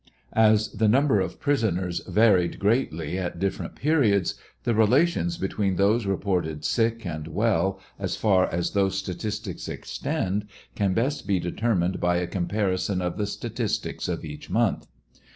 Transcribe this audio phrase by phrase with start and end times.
[0.33, 6.65] As the number of prisoners varied greatly at different periods, the relations between those reported
[6.65, 12.15] sick and well, as far as those statis tics extend, can best be determined by
[12.17, 14.87] a comparison of the statistics of each month.